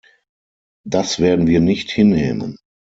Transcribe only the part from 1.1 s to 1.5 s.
werden